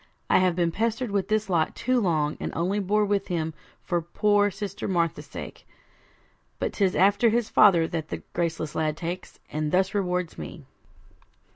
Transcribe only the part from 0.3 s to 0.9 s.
I have been